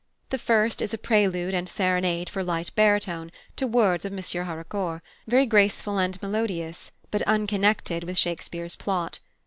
The 0.31 0.39
first 0.39 0.81
is 0.81 0.95
a 0.95 0.97
prelude 0.97 1.53
and 1.53 1.69
serenade 1.69 2.27
for 2.27 2.43
light 2.43 2.71
baritone 2.73 3.31
to 3.55 3.67
words 3.67 4.03
of 4.03 4.11
M. 4.11 4.17
Haraucourt's; 4.45 5.03
very 5.27 5.45
graceful 5.45 5.99
and 5.99 6.19
melodious, 6.23 6.91
but 7.11 7.21
unconnected 7.27 8.05
with 8.05 8.17
Shakespeare's 8.17 8.75
plot. 8.75 9.19